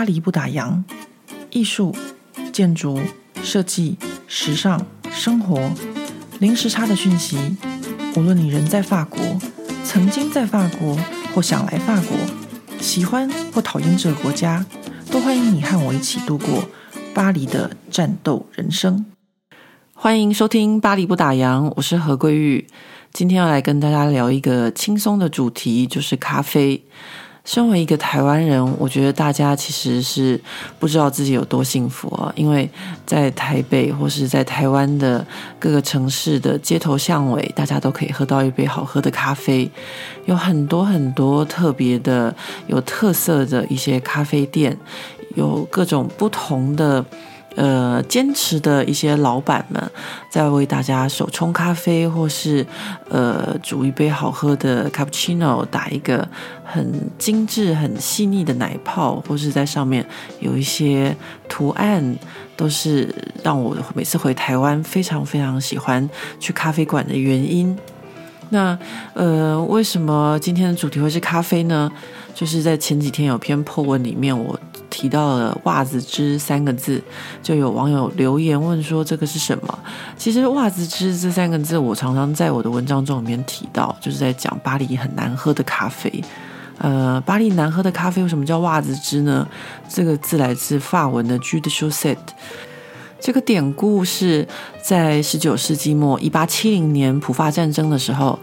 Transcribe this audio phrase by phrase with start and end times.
[0.00, 0.82] 巴黎不打烊，
[1.50, 1.94] 艺术、
[2.54, 2.98] 建筑、
[3.42, 5.70] 设计、时尚、生活，
[6.38, 7.36] 零时差的讯息。
[8.16, 9.20] 无论你人在法国，
[9.84, 10.96] 曾经在法国，
[11.34, 12.16] 或想来法国，
[12.80, 14.64] 喜欢或讨厌这个国家，
[15.10, 16.64] 都欢迎你和我一起度过
[17.12, 19.04] 巴黎的战斗人生。
[19.92, 22.66] 欢迎收听《巴黎不打烊》，我是何桂玉。
[23.12, 26.82] 今天要来跟大家聊一个轻松的主题，就是咖啡。
[27.50, 30.40] 身为一个台湾人，我觉得大家其实是
[30.78, 32.32] 不知道自己有多幸福啊！
[32.36, 32.70] 因为
[33.04, 35.26] 在台北或是在台湾的
[35.58, 39.68] 各个城市的街头巷尾，大家都可以喝到一杯好喝的咖啡，
[40.26, 42.32] 有很多很多特别的、
[42.68, 44.78] 有特色的一些咖啡店，
[45.34, 47.04] 有各种不同的。
[47.56, 49.90] 呃，坚持的一些老板们
[50.30, 52.64] 在为大家手冲咖啡，或是
[53.08, 56.26] 呃煮一杯好喝的卡布奇诺，打一个
[56.64, 60.06] 很精致、很细腻的奶泡，或是在上面
[60.38, 61.14] 有一些
[61.48, 62.16] 图案，
[62.56, 66.08] 都是让我每次回台湾非常非常喜欢
[66.38, 67.76] 去咖啡馆的原因。
[68.50, 68.78] 那
[69.14, 71.90] 呃，为什么今天的主题会是咖啡呢？
[72.32, 74.58] 就是在前几天有篇 po 文里面，我。
[74.90, 77.02] 提到了“袜子汁”三个字，
[77.42, 79.78] 就有网友留言问说：“这个是什么？”
[80.18, 86.22] 其实“袜子汁”这三个字，我常常在我的文章中里面提到，就是在讲巴黎很难喝的咖啡。
[86.78, 89.46] 呃，巴黎难喝的咖啡为什么叫“袜子汁”呢？
[89.88, 92.16] 这个字来自法文的 “jus de chaussette”。
[93.20, 94.46] 这个典故是
[94.82, 98.38] 在十九世纪末，一八七零年普法战争的时候。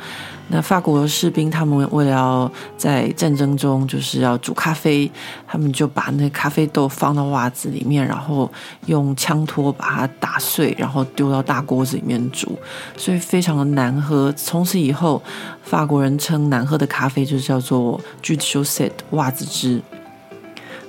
[0.49, 5.11] 那法国士兵他们为了要在战争中就是要煮咖啡，
[5.45, 8.49] 他们就把那咖啡豆放到袜子里面，然后
[8.85, 12.57] 用枪托把它打碎，然后丢到大锅子里面煮，
[12.95, 14.31] 所以非常的难喝。
[14.37, 15.21] 从此以后，
[15.63, 19.81] 法国人称难喝的咖啡就叫做 jus de chaussette 袜子汁。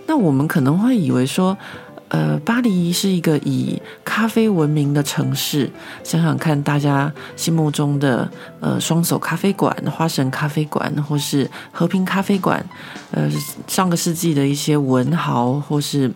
[0.06, 1.58] 那我们可能会以为说。
[2.08, 5.70] 呃，巴黎是一个以咖啡闻名的城市。
[6.02, 8.28] 想想看，大家心目中的
[8.60, 12.64] 呃双手咖啡馆、花神咖啡馆，或是和平咖啡馆，
[13.10, 13.30] 呃，
[13.66, 16.10] 上个世纪的一些文豪或是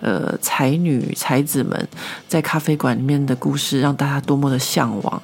[0.00, 1.88] 呃才女才子们
[2.26, 5.22] 在咖啡馆里面的故事，让大家多么的向往。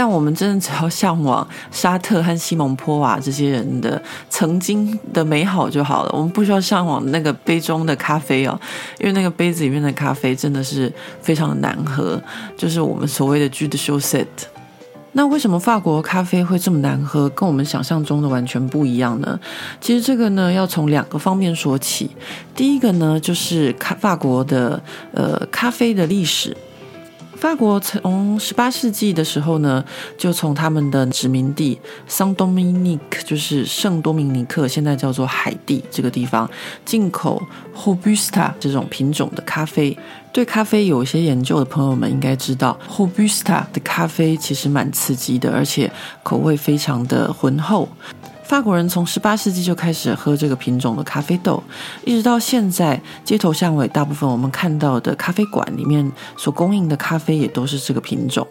[0.00, 8.58] 但我们真的只要向往沙特和西蒙波瓦这些人的曾经的美好就好了，我们不需要向往那个杯中的咖啡哦，
[8.98, 10.90] 因为那个杯子里面的咖啡真的是
[11.20, 12.18] 非常的难喝，
[12.56, 14.24] 就是我们所谓的 jus de chaussette。
[15.12, 19.38] 那为什么法国咖啡会这么难喝，跟我们想象中的完全不一样呢？
[19.82, 22.10] 其实这个呢，要从两个方面说起。
[22.54, 24.82] 第一个呢，就是咖法国的
[25.12, 26.56] 呃咖啡的历史。
[27.40, 29.82] 法国从十八世纪的时候呢，
[30.18, 36.48] 就从他们的殖民地圣多明尼克，就是圣多明尼克，现在叫做海地这个地方，
[36.84, 37.42] 进口
[37.74, 39.96] Hobusta 这种品种的咖啡。
[40.32, 45.90] 对咖啡有一些研究的朋友们应该知道，Hobusta 的咖啡其实蛮刺激的，而且
[46.22, 47.88] 口味非常的浑厚。
[48.50, 51.62] 法国人从十八世纪就开始喝这个品种的咖啡豆，
[52.04, 58.44] 一直到现在，街头巷尾大部分我们看到的咖啡馆里面所供应的咖啡也都是这个品种。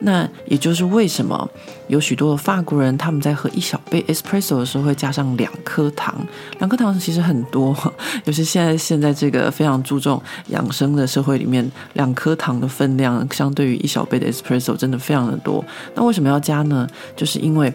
[0.00, 1.48] 那也就是为什么
[1.88, 6.14] 有许多的法国人他们在喝一小杯 espresso 的时候会加上两颗糖，
[6.60, 7.74] 两颗糖其实很多，
[8.26, 15.64] 尤其现在现在这个非常注重养生的社会里面，两颗糖的分量相对于一小杯的 espresso 真的非常的多。
[15.94, 16.86] 那为什么要加呢？
[17.16, 17.72] 就是因为。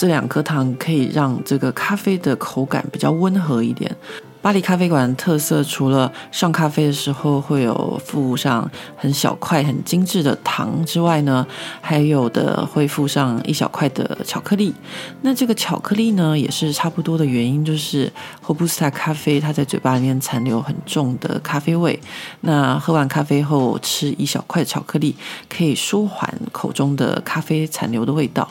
[0.00, 3.94] 这两颗糖可以让这个咖啡的口感比较温和一点。
[4.40, 8.66] 巴黎咖啡馆的特色，除了上咖啡的时候会有附上
[8.96, 11.46] 很小块、很精致的糖之外呢，
[11.82, 14.72] 还有的会附上一小块的巧克力。
[15.20, 22.00] 那这个巧克力呢，也是差不多的原因，就是霍布斯塔咖啡它在嘴巴里面残留很重的咖啡味。
[22.40, 25.14] 那喝完咖啡后吃一小块巧克力，
[25.50, 28.48] 可以舒缓口中的咖啡残留的味道。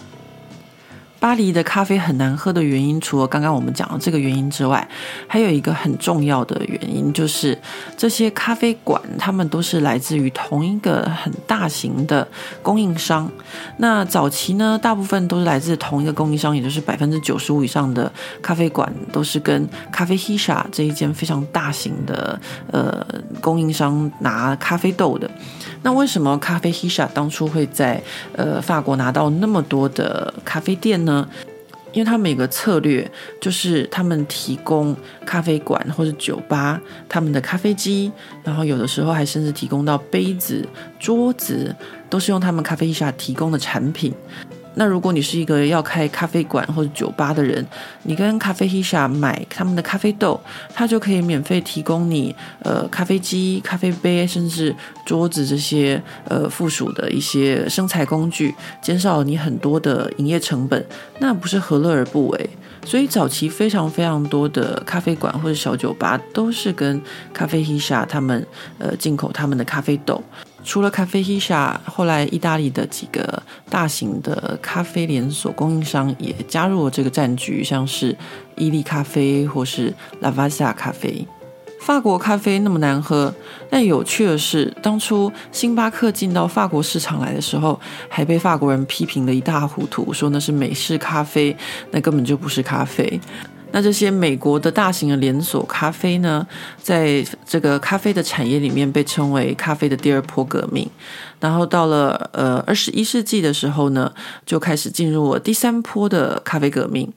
[1.20, 4.88] 巴黎的咖啡很难喝的原因，除了刚刚我们讲的这个原因之外，
[5.28, 7.58] 还有一个很重要的原因，就是
[7.98, 12.26] 这些咖啡馆他们都是来自于同一个很大型的
[12.62, 13.30] 供应商。
[13.78, 18.12] 那早期呢，大部分都是来自同一个供应商，也就是百分之九十五以上的
[18.42, 22.40] 咖啡馆都是跟咖啡 Hisa 这一间非常大型的
[22.72, 23.06] 呃
[23.42, 25.30] 供应商拿咖啡豆的。
[25.82, 28.02] 那为什么咖啡 Hisha 当初会在
[28.34, 31.28] 呃法国拿到那么多的咖啡店呢？
[31.92, 33.10] 因为他们有个策略，
[33.42, 34.96] 就是他们提供
[35.26, 38.12] 咖啡馆或者酒吧他们的咖啡机，
[38.44, 40.64] 然后有的时候还甚至提供到杯子、
[41.00, 41.76] 桌子，
[42.08, 44.14] 都是用他们咖啡一下提供的产品。
[44.76, 47.66] 那如果你是一个要开咖啡馆或者酒吧的人，
[48.04, 50.40] 你跟咖啡 Hisa 买他们的咖啡豆，
[50.74, 52.34] 他就可以免费提供你
[52.64, 54.74] 呃咖啡机、咖啡杯，甚至
[55.06, 60.86] 桌子这些呃附属的一些生财工具，减少你很多的营业成本，
[61.20, 62.50] 那不是何乐而不为？
[62.86, 67.02] 所以早期非常非常多的咖啡馆或者小酒吧都是跟
[67.34, 70.24] 咖啡 Hisa 他们呃进口他们的咖啡豆。
[70.64, 78.16] 除了咖啡 Hisha，后来意大利的几个大型的咖啡连锁供应商也加入了这个战局，像是
[78.56, 81.26] 伊利咖啡或是 Lavazza 咖啡。
[81.82, 83.34] 法国咖啡那么难喝，
[83.70, 87.80] 但有趣的是，当初星巴克进到法国市场来的时候，
[88.10, 91.56] 还被法国人批评得一塌糊涂，说那是美式咖啡，
[91.92, 93.20] 那根本就不是咖啡。
[93.72, 96.46] 那这些美国的大型的连锁咖啡呢，
[96.82, 100.90] 在这个咖啡的产业里面被称为咖啡的第二波革命。
[101.40, 104.12] 然后到了呃二十一世纪的时候呢，
[104.46, 107.12] 就开始进入了第三波的咖啡革命。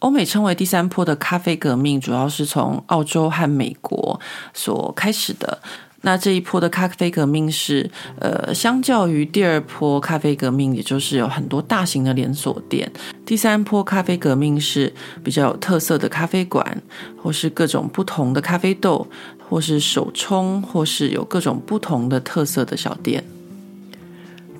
[0.00, 4.18] 欧美称为第三波的咖啡革命，主要是从澳洲和美国
[4.52, 5.60] 所开始的。
[6.02, 7.88] 那这一波的咖啡革命是，
[8.18, 12.90] 呃，相较于第二波咖啡革命，也就是有很多大型的连锁店。
[13.24, 16.82] 第三波咖啡革命是比较有特色的咖啡馆，
[17.22, 19.06] 或是各种不同的咖啡豆，
[19.48, 23.22] 或是手冲，或是有各种不同的特色的小店。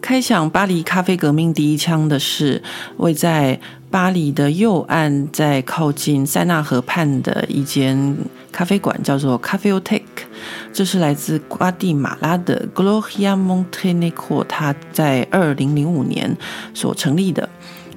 [0.00, 2.60] 开响巴黎咖啡革命第一枪的是
[2.96, 8.16] 位在巴黎的右岸，在靠近塞纳河畔的一间
[8.52, 10.02] 咖啡馆，叫做 Caféothèque。
[10.72, 16.36] 这是来自瓜地马拉的 Gloria Montenegro，他在二零零五年
[16.74, 17.48] 所成立的。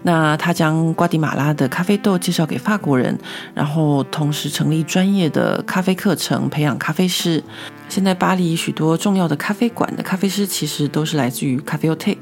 [0.03, 3.17] 那他将瓜地马拉的咖啡豆介绍给法国人，
[3.55, 7.43] 然后同时成立专业的咖啡课程，培养咖啡师。
[7.89, 12.17] 现在巴黎许多重要的咖啡馆的咖啡师，其实都是来自于 Caféothèque。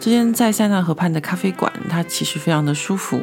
[0.00, 3.20] 这间在塞纳河畔的咖啡馆，它其实非常的舒服。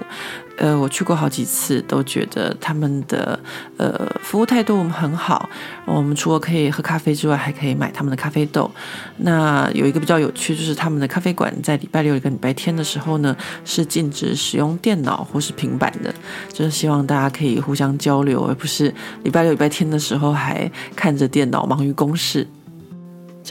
[0.62, 3.40] 呃，我去过好几次，都觉得他们的
[3.78, 5.50] 呃服务态度很好。
[5.86, 8.70] 我们除了可以喝咖啡之外，还可以买他们的咖啡豆。
[9.18, 13.36] 那有一个比较有趣，就是他们的咖啡馆在礼拜六礼拜天的时候呢，
[13.66, 16.14] 是禁止使用电脑或是平板的，
[16.54, 18.94] 就是希望大家可以互相交流，而不是
[19.24, 22.48] 礼拜六、礼拜天的时候还看着电脑忙于公事。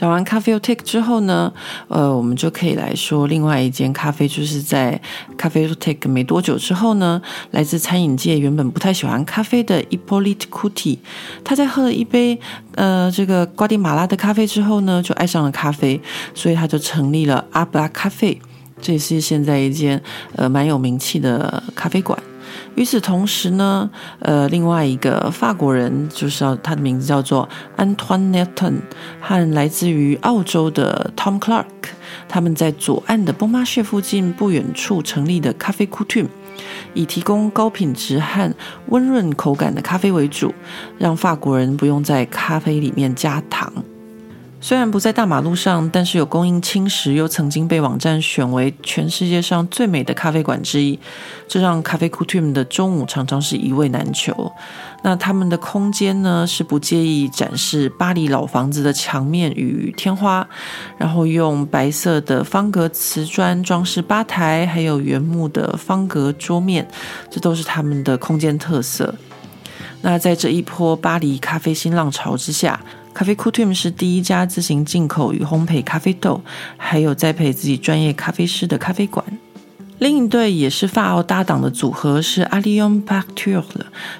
[0.01, 1.53] 讲完 Caféothèque 之后呢，
[1.87, 4.99] 呃，我们就可以来说另外一间咖啡，就是在
[5.37, 7.21] Caféothèque 没多久之后呢，
[7.51, 10.97] 来自餐饮界原本不太喜欢咖啡的 Hippolyte Couty，
[11.43, 12.39] 他在喝了一杯
[12.73, 16.01] 呃这个瓜地马拉的咖啡之后呢，就爱上了咖啡，
[16.33, 18.39] 所以他就成立了 Habla Café，
[18.81, 20.01] 这也是现在一间
[20.35, 22.17] 呃蛮有名气的咖啡馆。
[22.75, 23.89] 与此同时呢，
[24.19, 27.47] 呃，另外一个法国人，就是他的名字叫做
[27.77, 28.75] Antoine Nelton，
[29.19, 31.65] 和来自于澳洲的 Tom Clark，
[32.29, 36.29] 他们在左岸的 Bon Marché 附近不远处成立的 Café Coutume，
[36.93, 38.53] 以提供高品质和
[38.87, 40.53] 温润口感的咖啡为主，
[40.97, 43.71] 让法国人不用在咖啡里面加糖。
[44.63, 50.99] 虽然不在大马路上，但是有供应轻食，又曾经被网站选为全世界上最美的咖啡馆之一，
[51.47, 54.51] 这让 Café Coutume 的中午常常是一位难求。
[55.01, 60.47] 那他们的空间呢，是不介意展示巴黎老房子的墙面与天花，
[60.99, 66.87] 然后用白色的方格瓷砖装饰吧台，还有原木的方格桌面，
[67.31, 69.15] 这都是他们的空间特色。
[70.03, 72.79] 那在这一波巴黎咖啡新浪潮之下
[73.13, 76.41] 咖啡 Coutume 是第一家自行进口与烘焙咖啡豆，
[76.77, 79.23] 还有栽培自己专业咖啡师的咖啡馆。
[79.99, 83.63] 另一对也是法澳搭档的组合是 Allium Pacture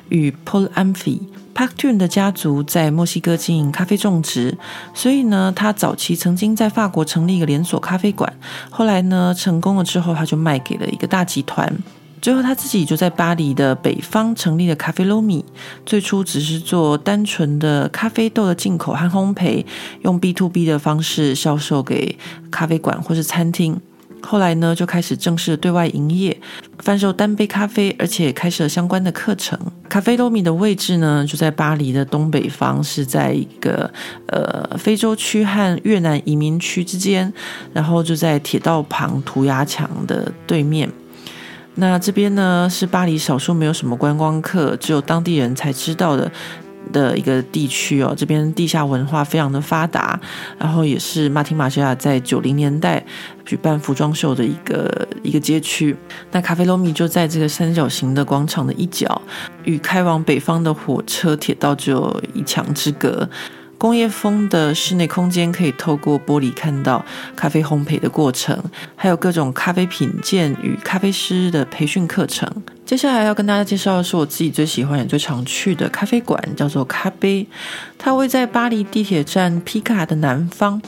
[0.10, 1.20] 与 Paul Amphy。
[1.54, 4.58] Pacture 的家族在墨西哥经营咖啡种植，
[4.94, 8.32] 所以呢，他早期曾经在法国成立一个连锁咖啡馆，
[8.70, 11.75] 后来呢，成功了之后，他就卖给了一个大集团。
[12.22, 15.44] 最后他自己就在巴黎的北方成立了咖啡罗米
[15.86, 19.66] 最初只是做单纯的咖啡豆的进口和烘焙，
[20.04, 22.18] 用 B to B 的方式销售给
[22.51, 23.82] 咖啡馆或是餐厅。
[24.24, 26.40] 后来呢，就开始正式对外营业，
[26.78, 29.60] 贩售单杯咖啡，而且开设相关的课程。
[29.90, 33.92] 咖啡罗米的位置呢，就在巴黎的东北方，是在一个
[34.28, 37.34] 呃非洲区和越南移民区之间，
[37.74, 40.88] 然后就在铁道旁涂鸦墙的对面。
[41.75, 46.30] 那这边呢，是巴黎少数没有什么观光客，只有当地人才知道的
[46.92, 48.13] 的一个地区哦。
[48.16, 50.20] 这边地下文化非常的发达，
[50.58, 53.04] 然后也是马丁玛西亚在九零年代
[53.46, 55.96] 举办服装秀的一个一个街区。
[56.32, 59.22] 那咖啡罗米就在这个三角形的广场的一角，
[59.63, 63.28] 与开往北方的火车铁道只有一墙之隔。
[63.82, 67.04] 工业风的室内空间可以透过玻璃看到
[67.36, 68.56] 咖啡烘焙的过程，
[68.96, 72.48] 还有各种咖啡品鉴与咖啡师的培训课程。
[72.86, 77.48] 接下来要跟大家介绍的是我自己最喜欢也最常去的咖啡馆，叫做咖啡，
[77.98, 80.80] 它位在巴黎地铁站皮卡的南方。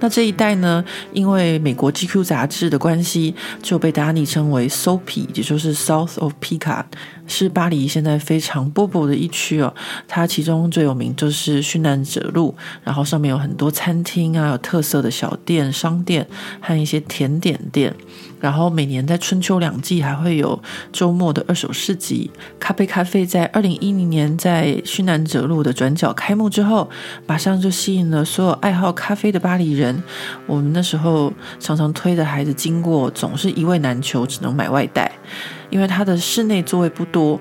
[0.00, 6.86] 那这一带呢，因为美国 GQ 杂志的关系，就被大家昵称为 SOPI，也就是 South of Picard，
[7.26, 9.72] 是巴黎现在非常波波的一区哦。
[10.08, 16.26] 它其中最有名就是殉难者路，然后上面有很多餐厅啊，有特色的小店、商店
[16.60, 17.94] 和一些甜点店。
[18.40, 20.60] 然后每年在春秋两季还会有
[20.92, 22.30] 周末的二手市集。
[22.58, 26.88] 咖啡咖啡在二零一零年在勋南者路的转角开幕之后，
[27.26, 30.02] 马上就吸引了所有爱好咖啡的巴黎人。
[30.46, 35.10] 我们那时候常常推着孩子经过，总是一位难求，只能买外带，
[35.68, 37.38] 因为它的室内座位不多。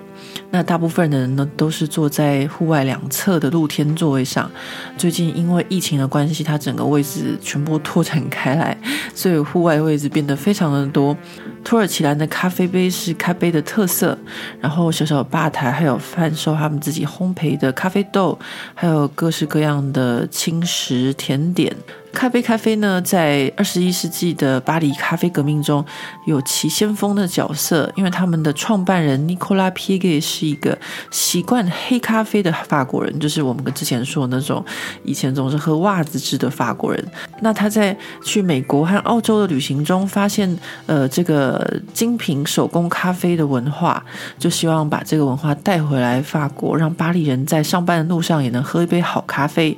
[0.51, 4.49] 那大部分的人呢，都是坐在户外两侧的露天座位上。
[4.97, 8.75] 最近因为疫情的关系，它整个位置全部拓展开来，
[9.13, 11.15] 所以户外位置变得非常的多。
[11.63, 14.17] 土耳其蓝的咖啡杯是咖啡的特色，
[14.61, 18.39] 然后小小吧台还有贩售他们自己烘焙的咖啡豆，
[18.73, 21.75] 还有各式各样的轻食甜点。
[22.11, 25.85] 咖啡咖啡呢，在二十一世纪的巴黎咖啡革命中
[26.25, 30.77] 有其先锋的角色，因为他们的创办人尼古拉皮耶是是一个
[31.11, 34.63] 习惯黑咖啡的法国人，就是我们跟之前说的那种
[35.03, 37.05] 以前总是喝袜子汁的法国人。
[37.41, 44.03] 那他在去美国和澳洲的旅行中，发现呃这个精品手工咖啡的文化，
[44.37, 49.77] 就希望把这个文化带回来法国，让巴黎人在上班的路上也能喝一杯好咖啡。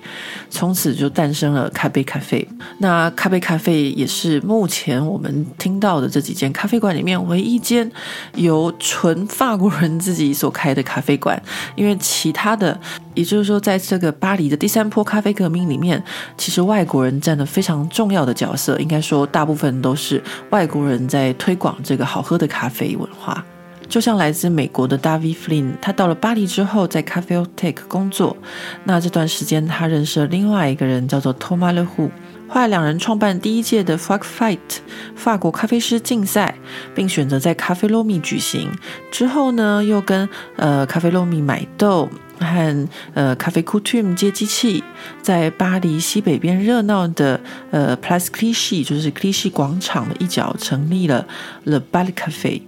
[0.49, 2.47] 从此就诞生了咖啡咖啡。
[2.79, 7.89] 那咖啡咖啡也是目前我们听到的这几间咖啡馆里面唯一间
[8.35, 11.41] 由纯法国人自己所开的咖啡馆，
[11.75, 12.79] 因为其他的，
[13.15, 16.03] 也就是说，在这个巴黎的第三波咖啡革命里面，
[16.37, 18.77] 其实外国人占了非常重要的角色。
[18.79, 23.43] 应该说，大部分都是外国人在推广这个好喝的咖啡文化。
[23.89, 28.37] 就像来自美国的 Davi Flynn，他到了巴黎之后，在 Caféothèque 工作。
[28.85, 32.09] 那这段时间，他认识了另外一个人，叫做 Thomas Le Hou。
[32.53, 34.59] 后来，两人创办第一届的 Fuck Fight
[35.15, 36.53] 法国咖啡师竞赛，
[36.93, 38.69] 并选择在 Café Lamy 举行。
[39.09, 40.27] 之后呢，又跟
[40.57, 44.83] 呃 Café Lamy 买豆和呃 Café Coutume 接机器，
[45.21, 47.39] 在巴黎西北边热闹的
[47.71, 51.25] 呃 Place Clichy，就是 Clichy 广场的一角，成立了
[51.63, 52.63] Le Bal cafe。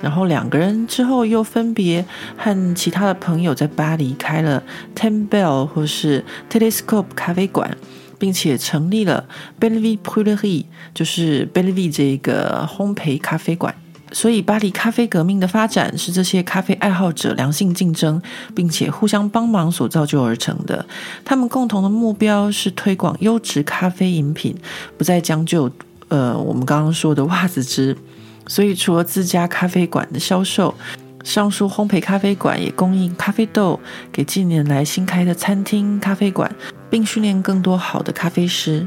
[0.00, 2.02] 然后两个人之后又分别
[2.38, 4.62] 和其他的朋友在巴黎开了
[4.94, 7.76] Ten Bell 或是 Telescope 咖啡馆，
[8.18, 9.24] 并且成立了
[9.60, 13.74] Belleville p u l e r i e 就是 Belleville 这个烘焙咖啡馆。
[14.12, 18.22] 所以巴黎咖啡革命的发展是这些咖啡爱好者良性竞争，
[18.54, 20.86] 并且互相帮忙所造就而成的。
[21.24, 24.56] 他们共同的目标是推广优质咖啡饮品，
[24.96, 25.70] 不再将就
[26.08, 27.96] 呃我们刚刚说的袜子汁。
[28.46, 30.72] 所以，除了自家咖啡馆的销售，
[31.24, 33.78] 上述烘焙咖啡馆也供应咖啡豆
[34.12, 36.48] 给近年来新开的餐厅、咖啡馆，
[36.96, 38.86] 并训练更多好的咖啡师。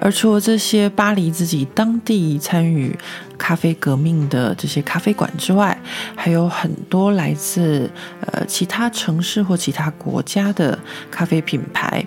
[0.00, 2.98] 而除了这些巴黎自己当地参与
[3.38, 5.80] 咖啡革命的这些咖啡馆之外，
[6.16, 7.88] 还有很多来自
[8.22, 10.76] 呃其他城市或其他国家的
[11.08, 12.04] 咖啡品牌。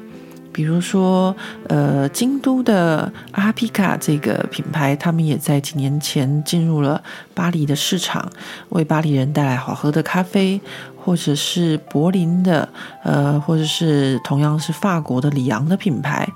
[0.52, 1.34] 比如说，
[1.70, 7.02] 呃，京都的阿皮卡这个品牌，他们也在几年前进入了
[7.34, 8.30] 巴黎的市场，
[8.70, 10.60] 为巴黎人带来好喝的咖啡。
[11.04, 12.68] 或者是柏林的，
[13.04, 16.28] 呃，或者是同样是法国的里昂的品牌，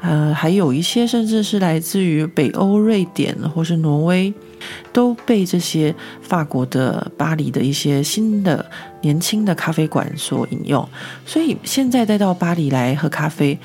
[0.00, 4.32] 呃，还有一些甚至是来自于北欧瑞典或是挪威，
[4.92, 8.64] 都被这些法国的巴黎的一些新的
[9.02, 10.88] 年轻的咖啡馆所引用。
[11.26, 13.58] 所以现在再到巴黎来喝咖啡，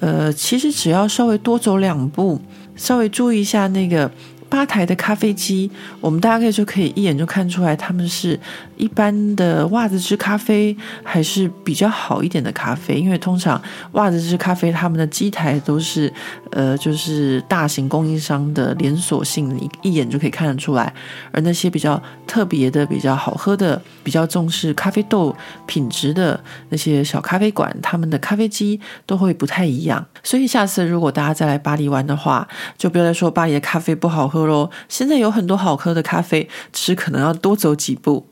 [0.00, 2.40] 呃，其实只要稍微多走两步，
[2.76, 4.10] 稍微注意一下那个。
[4.54, 5.68] 吧台的咖啡机，
[6.00, 8.38] 我们大概就可以一眼就看出来，他们是
[8.76, 12.94] 一般的袜子汁咖啡，还是比较好一点的咖啡。
[12.94, 13.60] 因为通常
[13.92, 16.12] 袜子汁咖啡他们的机台都是
[16.52, 20.94] 呃，就是大型供应商的连锁性，一一眼就可以看得出来。
[21.32, 22.00] 而那些比较
[22.34, 25.32] 特别的、比较好喝的、比较重视咖啡豆
[25.66, 30.04] 品质的那些小咖啡馆，他们的咖啡机都会不太一样。
[30.24, 34.68] 所以下次如果大家再来巴黎玩的话，就不要再说巴黎的咖啡不好喝。
[34.88, 38.26] 现在有很多好喝的咖啡，只是可能要多走几步。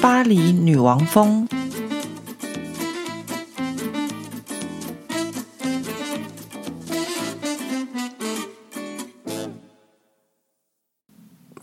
[0.00, 1.46] 巴黎女王蜂，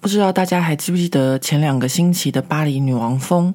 [0.08, 3.54] 不知道大家还记不记得前两个星期的巴黎女王风？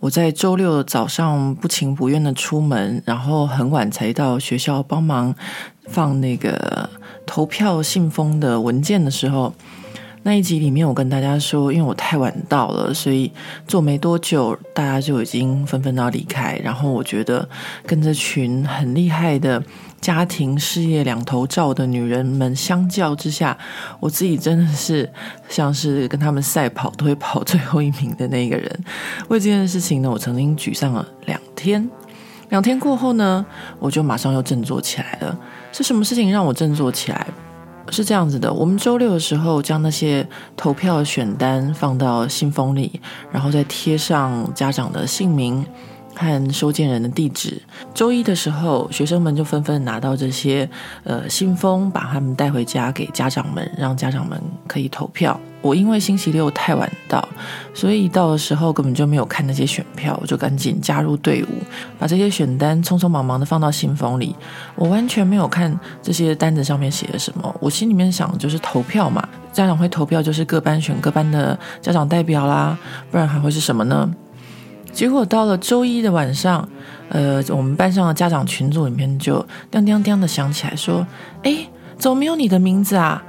[0.00, 5.32] 我在周六早上不情不愿的出门，然后很晚才到学校帮忙
[5.86, 6.90] 放那个
[7.24, 9.54] 投票信封的文件的时候。
[10.26, 13.30] 那一集里面，我跟大家说，因为我太晚到了，所以
[13.68, 16.58] 做没多久，大家就已经纷纷要离开。
[16.64, 17.46] 然后我觉得
[17.86, 19.62] 跟这群很厉害的
[20.00, 23.56] 家庭事业两头照的女人们相较之下，
[24.00, 25.06] 我自己真的是
[25.50, 28.84] 像是跟他们赛跑都会跑最后一名的那个人。
[29.28, 31.86] 为这件事情呢，我曾经沮丧了两天。
[32.48, 33.44] 两天过后呢，
[33.78, 35.38] 我就马上又振作起来了。
[35.70, 37.26] 是什么事情让我振作起来？
[37.90, 40.26] 是这样子的，我们周六的时候将那些
[40.56, 43.00] 投票选单放到信封里，
[43.30, 45.64] 然后再贴上家长的姓名。
[46.14, 47.60] 和收件人的地址。
[47.92, 50.68] 周一的时候，学生们就纷纷拿到这些
[51.04, 55.38] 呃信封，把他们带回家给家长们，让家长们可以投票。
[55.60, 57.26] 我因为星期六太晚到，
[57.72, 61.46] 所以到的时候根本就没有看那些选票，我就赶紧加入队伍，
[61.98, 64.36] 把这些选单匆匆忙忙的放到信封里。
[64.74, 72.76] 我完全没有看这些单子上面写了什么，我心里面想就是投票嘛，家长会投票就是各班选各班的家长代表啦，
[73.10, 74.10] 不然还会是什么呢？
[74.94, 76.66] 结果到了周一的晚上，
[77.08, 81.04] 呃，我们班上的家长群组里面就叮叮叮的响起来说
[81.42, 83.20] ：“诶，怎么没有你的名字啊？”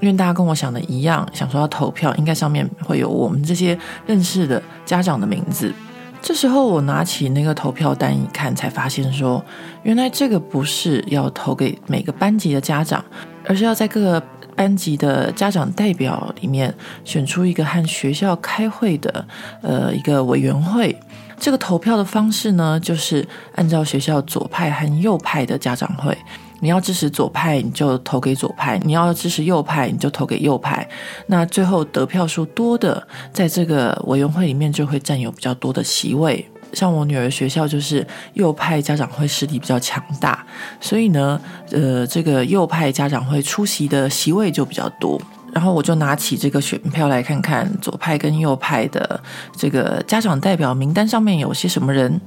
[0.00, 5.72] 因为大家跟我想的一样，想说要投票，应该上面会有我们这些认识的家长的名字。
[6.20, 9.42] 这时候我拿起那个投票单一看，才发现说，
[9.84, 13.04] 原来这个不是要投给每个班级的家长，
[13.46, 14.22] 而是要在各个
[14.56, 16.74] 班级的家长代表里面
[17.04, 19.24] 选出一个和学校开会的
[19.62, 20.96] 呃一个委员会。
[21.42, 26.16] 这个投票的方式呢，就是按照学校左派和右派的家长会。
[26.60, 30.88] 你要支持左派，你就投给左派；你要支持右派，你就投给右派。
[31.26, 36.48] 那最后得票数多的，在这个委员会里面就会占有比较多的席位。
[36.74, 40.46] 像我女儿学校就是右派家长会势力比较强大，
[40.80, 41.40] 所以呢，
[41.72, 45.20] 呃，这个右派家长会出席的席位就比较多。
[45.52, 49.20] 然后我就拿起这个选票来看看左派跟右派的
[49.56, 52.20] 这个家长代表名单上面有些什么人。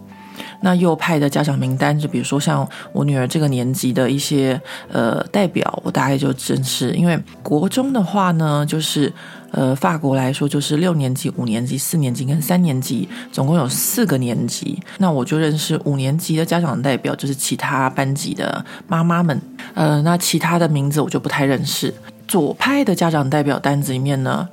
[0.62, 4.60] 那右派的家长名单，就比如说像我女儿这个年级的一些
[4.92, 6.92] 呃代表，我大概就认识。
[6.92, 9.12] 因为国中的话呢，就是
[9.52, 14.78] 呃法国来说，就是六年级、五年级、四年级跟三年级，总共有四个年级。
[14.98, 19.40] 那我就认识五年级的家长代表，就是其他班级的妈妈们。
[19.74, 21.94] 呃，那其他的名字我就不太认识。
[22.36, 24.46] 左派的家长代表单子里面呢，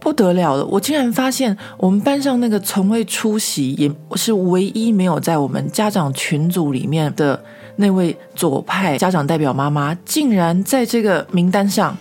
[0.00, 0.66] 不得了了！
[0.66, 7.40] 我竟然发现，我们班上那个从未出席，也是唯一没有在我们家长群组里面的
[7.76, 11.96] 那位左派家长代表妈妈，竟然在这个名单上。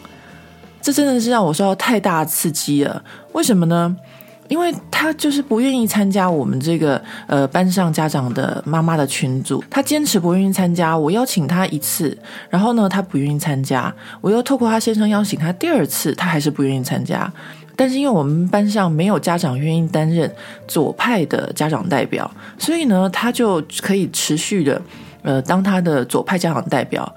[0.81, 3.03] 这真的是让我受到太大刺激了。
[3.33, 3.95] 为什么呢？
[4.49, 10.97] 因为他就是不愿意参加我们这个呃班上家长的妈妈的群组，他坚持不愿意参加。
[10.97, 12.17] 我邀请他一次，
[12.49, 13.93] 然后呢，他不愿意参加。
[14.19, 17.31] 我又透过他先生邀请他第二次，他还是不愿意参加。
[17.75, 20.29] 但是因为我们班上没有家长愿意担任
[20.67, 24.81] 左派的家长代表，所以呢，他就可以持续的，
[25.21, 27.15] 呃，当他的左派家长代表，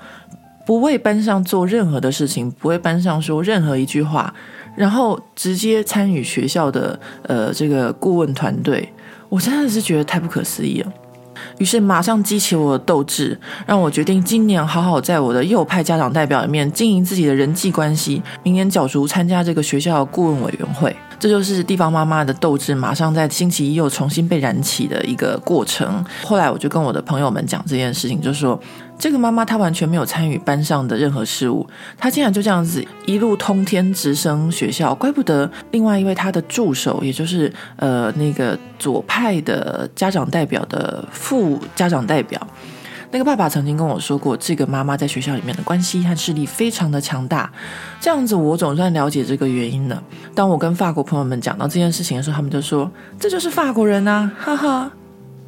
[0.64, 4.32] 不为班上做任何的事情，不为班上说任何一句话，
[4.74, 8.92] 然后直接参与学校的呃这个顾问团队，
[9.28, 10.92] 我真的是觉得太不可思议了。
[11.58, 20.94] 于是马上激起我的斗志，让我决定今年好好在我的右派家长代表里面经营自己的人际关系，明年角逐参加这个学校顾问委员会。
[21.18, 26.04] 这就是地方妈妈的斗志，马上在星期一又重新被燃起的一个过程。
[26.24, 28.58] 后来我就跟我的朋友们讲这件事情，就说
[29.02, 31.66] 这个妈妈她完全没有参与班上的任何事务，
[31.98, 42.40] 她竟然就这样子一路通天直升学校，怪不得另外一位她的助手，也就是呃那个左派的家长代表的副家长代表。
[43.10, 47.50] 那个爸爸曾经跟我说过，这个妈妈在学校里面的关系和势力非常的强大，
[48.00, 50.00] 这样子我总算了解这个原因了。
[50.32, 52.88] 当我跟法国朋友们讲到这件事情的时候，他们就说
[53.18, 54.92] ：“这就是法国人啊，哈哈。”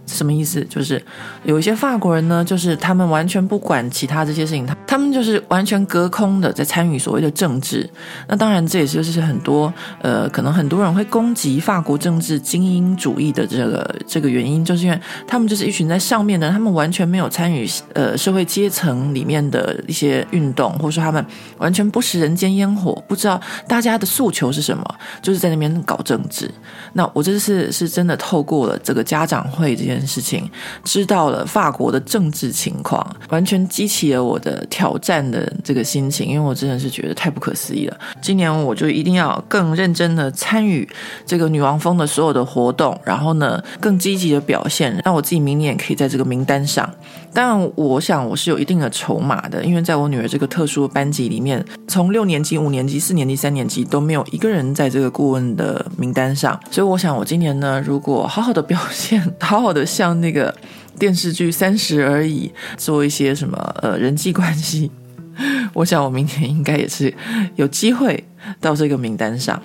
[0.07, 0.65] 什么意思？
[0.69, 1.03] 就是
[1.45, 7.89] 有一些法国人呢，就是他们完全不管其他这些事情，他他们就是完全隔空的在参与所谓的政治。
[8.29, 21.25] 那当然，这也是就是很多呃，可能很多人会攻击法国政治精英主义的这个这个原因，就是因为他们就是一群在上面的，他们完全没有参与呃社会阶层里面的一些运动，或者说他们
[21.59, 24.85] 完全不食人间烟火，不知道大家的诉求是什么，
[25.23, 26.51] 就是在那边搞政治。
[26.93, 30.51] 那我这次是真的透过了这个家长会这些件事情，
[30.85, 37.97] 知道了法国的政治情况，完全激起了我的挑战的这个心情，因为我真的是觉得太不可思议了。
[38.21, 40.89] 今年我就一定要更认真的参与
[41.25, 46.89] 这个女王峰的所有的活动，然后呢，更积极的表现，让我自己明年可以在这个名单上。
[47.35, 60.55] 但，我想我是有一定的筹码的，因为在我女儿这个特殊的班级里面，从六年级、五年级、四年级、三年级都没有一个人在这个顾问的名单上，所以我想我今年呢，如果好好的表现，好好的像那个。
[60.97, 62.47] 电视剧《三十而已》
[62.79, 64.89] 做一些什么呃人际关系，
[65.73, 67.13] 我想我明年应该也是
[67.57, 68.23] 有机会
[68.61, 69.61] 到这个名单上。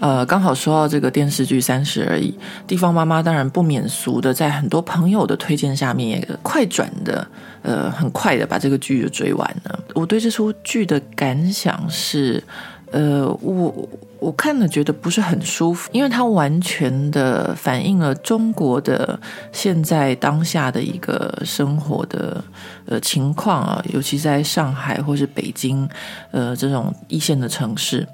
[0.00, 2.30] 呃，刚好说到这个电视剧《三十而已》，
[2.66, 7.26] 地方妈妈当然不免俗的，在很多朋友的推荐下面，也快转的
[7.62, 9.78] 呃很快的把这个剧就追完了。
[9.94, 12.42] 我对这出剧的感想是。
[12.90, 13.86] 呃，我
[14.18, 19.20] 我看了觉得不是很舒服，因为它完全的反映了中国的
[19.52, 22.42] 现在当下的一个生活的
[22.86, 25.86] 呃情况啊，尤其在上海或是北京，
[26.30, 28.08] 呃这种一线的城市。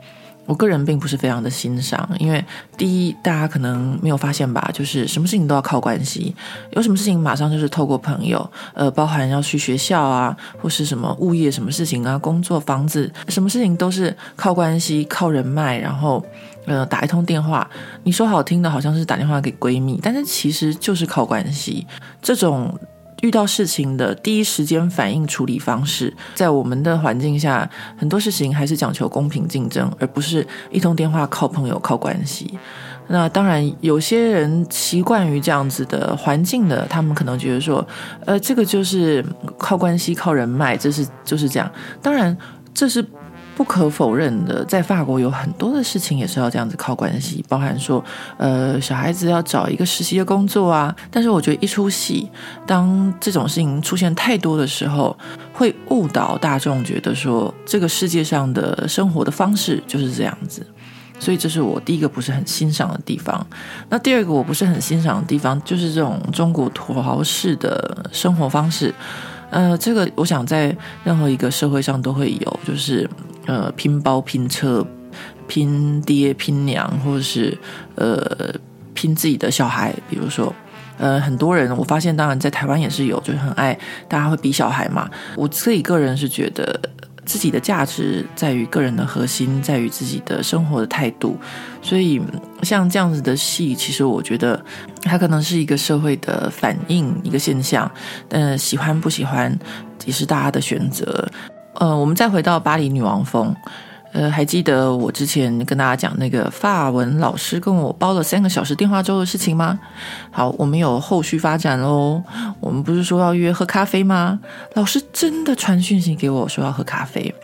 [0.47, 2.45] 我个人并不是非常的欣赏，因为
[2.77, 6.35] 第一，大家可能没有发现吧，就是什么事情都要靠关系，
[6.73, 16.25] 有什么事情马上就是透过朋友，呃，包含要去学校啊，或是什么物业什么事情啊，工作、房子，什么事情都是靠关系、靠人脉，然后
[16.67, 17.69] 呃打一通电话，
[18.03, 21.87] 你说好听的好像是打电话给闺蜜，但是其实就是靠关系，
[22.21, 22.79] 这种。
[23.25, 32.59] 遇到事情的第一时间反应处理方式，在我们的环境下，很多事情还是讲求公平竞争，而不是一通电话靠朋友靠关系。
[33.09, 37.87] 那当然，有些人习惯于这样子的环境的，他们可能觉得说，
[38.27, 39.25] 呃，这个就是
[39.57, 41.71] 靠关系靠人脉，这是就是这样。
[42.03, 42.37] 当然，
[42.75, 43.03] 这是。
[43.57, 48.05] 不可否认的，在法国有很多的事情也是要这样子靠关系，包含说，
[48.37, 50.95] 呃，小孩子要找一个实习的工作啊。
[51.11, 52.29] 但是我觉得一出戏，
[52.67, 55.17] 当这种事情出现太多的时候，
[55.53, 60.67] 会误导大众，觉得说这个世界上的生活的方式就是这样子。
[61.21, 63.47] 所以这是我第一个不是很欣赏的地方。
[63.89, 68.93] 那第二个我不是很欣赏的地方，就是这种中国土豪式的生活方式。
[69.55, 73.09] 呃，这个我想在任何一个社会上都会有，就是。
[73.47, 74.83] 呃，拼包拼车，
[75.47, 77.55] 拼爹拼娘，或者是
[77.95, 78.55] 呃
[78.95, 79.95] 拼自己的小孩。
[80.09, 80.51] 比如说，
[80.97, 85.11] 呃，很多人我发现，当然在台湾也是有，就是很爱大家会比小孩嘛。
[85.37, 86.81] 我自己个人是觉得，
[87.25, 91.37] 自己的价值在于个人的核心，在于自己的生活的态度。
[91.83, 92.21] 所以，
[92.63, 94.63] 像这样子的戏，其实我觉得
[95.03, 97.91] 它可能是一个社会的反应，一个现象。
[98.29, 99.59] 但喜欢不喜欢
[100.05, 101.29] 也是大家的选择。
[101.75, 103.55] 呃，我们再回到巴黎女王风，
[104.15, 109.77] 呃，还记得我之前跟大家讲那个法文老师跟我煲了三个小时电话粥的事情吗？
[110.31, 112.23] 好，我们有后续发展喽。
[112.61, 114.39] 我们不是说要约喝咖啡吗？
[114.75, 117.35] 老师真的传讯息给我说要喝咖啡。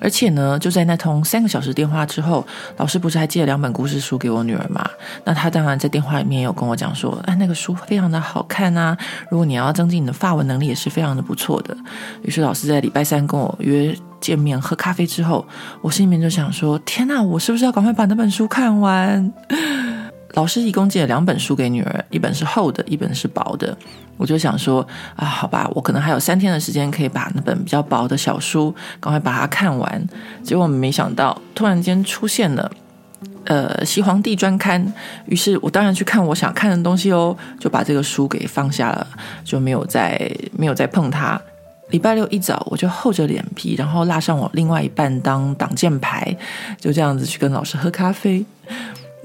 [0.00, 4.88] 而且呢，就在那通三个小时电话之后，老师不是还寄了两本故事书给我女儿吗？
[5.24, 8.96] 那她当然在电话里面有跟我讲说，哎，那个书非常的好看啊，
[9.30, 11.76] 如果你要增进你的发文能力，也是非常的不错的。
[12.22, 15.46] 于是老师在礼拜三跟我约见面喝咖啡之后，
[15.80, 19.32] 我心里面就想说，天哪，我是不是要赶快把那本书看完？
[20.36, 23.74] 老师一共借了两本书给女儿，一本是厚的，一本是薄的。
[24.18, 30.08] 我就想说啊，好吧，我可能还有三天的时间可以把那本比较薄的小书赶快把它看完。
[30.42, 32.70] 结果没想到，突然间出现了
[33.44, 34.86] 呃《西皇帝专刊》，
[35.24, 39.06] 于是我当然去看我想看的东西哦，就把这个书给放下了，
[39.42, 41.40] 就没有再没有再碰它。
[41.88, 46.36] 礼拜六一早，我就厚着脸皮，然后拉上我另外一半当挡箭牌，
[46.78, 48.44] 就这样子去跟老师喝咖啡。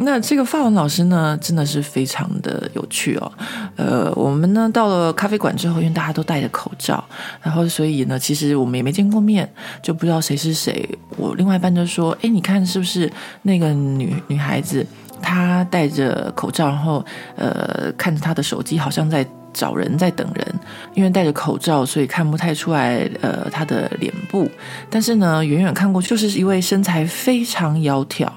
[0.04, 3.32] 那这个发文老师呢，真的是非常的有趣哦。
[3.76, 7.04] 呃，我们呢到了咖啡馆之后，因为大家都戴着口罩，
[7.42, 9.48] 然后所以呢，其实我们也没见过面，
[9.82, 10.88] 就不知道谁是谁。
[11.18, 13.12] 我另外一半就说：“哎，你看是不是
[13.44, 14.86] 那个女女孩子？
[15.22, 20.60] 她戴着口罩，然后呃看着她的手机，好像在。”找人在等人，
[20.94, 24.50] 因为戴着口罩，所以看不太出来呃他的脸部。
[24.90, 28.28] 但是呢，远远看过去就是一位身材非常窈窕，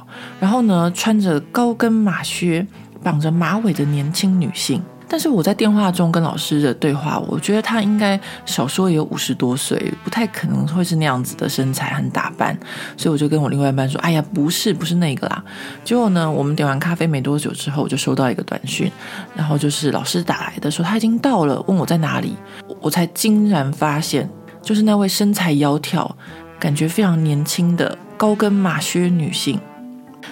[0.41, 2.67] 然后呢穿着高跟马靴、
[3.03, 4.83] 绑着马尾的年轻女性。
[5.09, 12.59] 但是我在电话中跟老师的对话，我觉得他应该少说也有五十多岁，不太可能会是那样子的身材和打扮，
[12.97, 15.45] 所以我就跟我另外一半说：“哎呀，不是，不是那个啦。”
[15.85, 18.91] 结果呢，我们点完咖啡没多久之后，我就收到一个短讯，
[19.35, 22.37] 然后就是老师打来的，说他已经到了，问我在哪里，
[22.81, 24.29] 我才惊然发现，
[24.63, 26.11] 就是那位身材窈窕、
[26.59, 29.61] 感觉非常年轻的高跟马靴女性。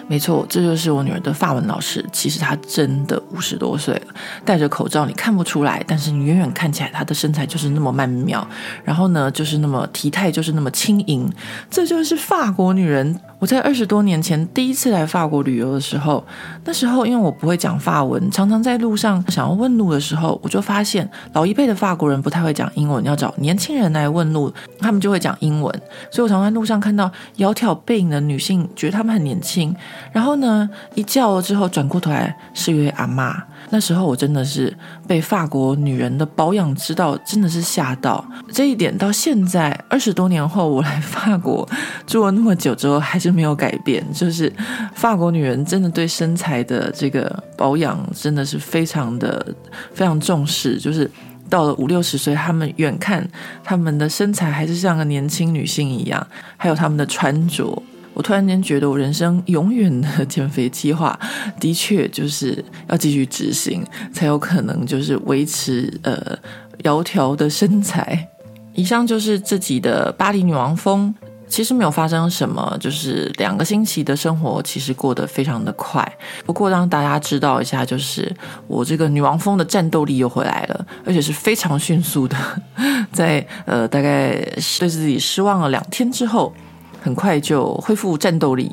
[0.08, 2.04] 没错，这就是我女儿的法文老师。
[2.12, 4.11] 其实她真的五十多岁了，
[4.44, 8.46] 戴着口罩你看不出来，但是你远远看起来她的身材就是那么曼妙，
[8.84, 11.30] 然后呢，就是那么体态，就是那么轻盈。
[11.70, 13.18] 这就是法国女人。
[13.38, 16.24] 我在二十多年前第一次来法国旅游的时候，
[16.64, 25.74] 那时候因为我不会讲法文，常常在路上想要问路的时候，我就发现老一辈的法国人不太会讲英文，要找年轻人来问路，他们就会讲英文。
[26.12, 29.74] 所以我常常在路上看到窈窕背影的女性，觉得她们很年轻。
[30.12, 33.34] 然后呢，一叫了之后转过头来是一位阿嬷。
[33.72, 34.76] 那时候我真的是
[35.08, 38.22] 被法国女人的保养之道真的是吓到。
[38.52, 41.66] 这一点到现在二十多年后，我来法国
[42.06, 44.04] 住了那么久之后还是没有改变。
[44.12, 44.52] 就是
[44.94, 49.54] 法国女人真的对身材的这个保养真的是非常的
[49.94, 50.78] 非常重视。
[50.78, 51.10] 就是
[51.48, 53.26] 到了五六十岁，她们远看
[53.64, 56.26] 她们的身材还是像个年轻女性一样，
[56.58, 57.82] 还有她们的穿着。
[58.14, 61.18] 我突然间觉得，我人生永远的减肥计划，
[61.58, 66.38] 的确就是要继续执行，才有可能就是维持呃
[66.82, 68.28] 窈窕的身材。
[68.74, 71.14] 以上就是自己的巴黎女王风，
[71.46, 76.06] 其实没有发生什么，就是两个星期的生活其实过得非常的快。
[76.46, 78.34] 不过让大家知道一下，就是
[78.66, 82.36] 我这个女王风的战斗力又回来了，而且是非常迅速的，
[83.12, 84.36] 在呃大概
[84.78, 86.52] 对自己失望了两天之后。
[87.02, 88.70] 很快就恢复战斗力，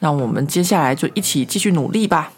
[0.00, 2.32] 那我们接下来就一起继续努力吧。